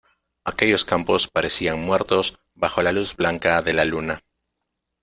[0.45, 4.23] aquellos campos parecían muertos bajo la luz blanca de la luna: